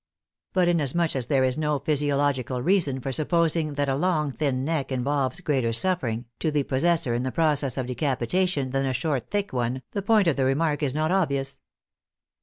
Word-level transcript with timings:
But 0.53 0.67
inasmuch 0.67 1.15
as 1.15 1.27
there 1.27 1.43
is 1.43 1.59
no 1.59 1.79
physiolog 1.79 2.43
ical 2.43 2.65
reason 2.65 2.99
for 3.01 3.11
supposing 3.11 3.75
that 3.75 3.87
a 3.87 3.93
long, 3.93 4.31
thin 4.31 4.65
neck 4.65 4.91
involves 4.91 5.41
greater 5.41 5.71
suffering 5.71 6.25
to 6.39 6.49
the 6.49 6.63
possessor 6.63 7.13
in 7.13 7.21
the 7.21 7.31
process 7.31 7.77
of 7.77 7.85
de 7.85 7.93
THE 7.93 7.99
FIRST 7.99 8.17
PARIS 8.17 8.31
COMMUNE 8.55 8.71
45 8.71 8.71
capitation 8.71 8.71
than 8.71 8.89
a 8.89 8.93
short, 8.93 9.29
thick 9.29 9.53
one, 9.53 9.83
the 9.91 10.01
point 10.01 10.25
of 10.27 10.37
the 10.37 10.45
re 10.45 10.55
mark 10.55 10.81
is 10.81 10.95
not 10.95 11.11
obvious. 11.11 11.61